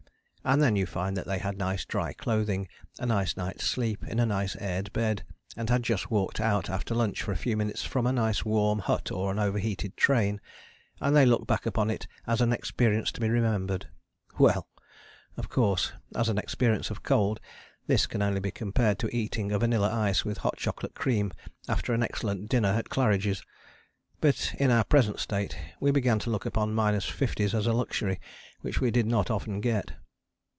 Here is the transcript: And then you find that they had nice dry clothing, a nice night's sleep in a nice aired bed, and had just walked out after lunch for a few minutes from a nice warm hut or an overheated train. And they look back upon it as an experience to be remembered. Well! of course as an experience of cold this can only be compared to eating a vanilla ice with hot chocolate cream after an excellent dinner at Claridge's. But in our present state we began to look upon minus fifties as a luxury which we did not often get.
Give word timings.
And 0.43 0.59
then 0.59 0.75
you 0.75 0.87
find 0.87 1.15
that 1.17 1.27
they 1.27 1.37
had 1.37 1.59
nice 1.59 1.85
dry 1.85 2.13
clothing, 2.13 2.67
a 2.97 3.05
nice 3.05 3.37
night's 3.37 3.63
sleep 3.63 4.03
in 4.07 4.19
a 4.19 4.25
nice 4.25 4.55
aired 4.55 4.91
bed, 4.91 5.23
and 5.55 5.69
had 5.69 5.83
just 5.83 6.09
walked 6.09 6.39
out 6.39 6.67
after 6.67 6.95
lunch 6.95 7.21
for 7.21 7.31
a 7.31 7.35
few 7.37 7.55
minutes 7.55 7.83
from 7.83 8.07
a 8.07 8.11
nice 8.11 8.43
warm 8.43 8.79
hut 8.79 9.11
or 9.11 9.31
an 9.31 9.37
overheated 9.37 9.95
train. 9.95 10.41
And 10.99 11.15
they 11.15 11.27
look 11.27 11.45
back 11.45 11.67
upon 11.67 11.91
it 11.91 12.07
as 12.25 12.41
an 12.41 12.53
experience 12.53 13.11
to 13.11 13.21
be 13.21 13.29
remembered. 13.29 13.87
Well! 14.39 14.67
of 15.37 15.47
course 15.47 15.91
as 16.15 16.27
an 16.27 16.39
experience 16.39 16.89
of 16.89 17.03
cold 17.03 17.39
this 17.85 18.07
can 18.07 18.23
only 18.23 18.39
be 18.39 18.49
compared 18.49 18.97
to 18.97 19.15
eating 19.15 19.51
a 19.51 19.59
vanilla 19.59 19.91
ice 19.93 20.25
with 20.25 20.39
hot 20.39 20.57
chocolate 20.57 20.95
cream 20.95 21.31
after 21.69 21.93
an 21.93 22.01
excellent 22.01 22.49
dinner 22.49 22.69
at 22.69 22.89
Claridge's. 22.89 23.43
But 24.19 24.55
in 24.57 24.71
our 24.71 24.85
present 24.85 25.19
state 25.19 25.55
we 25.79 25.91
began 25.91 26.17
to 26.17 26.31
look 26.31 26.47
upon 26.47 26.73
minus 26.73 27.05
fifties 27.05 27.53
as 27.53 27.67
a 27.67 27.73
luxury 27.73 28.19
which 28.61 28.81
we 28.81 28.89
did 28.89 29.05
not 29.05 29.29
often 29.29 29.59
get. 29.61 29.91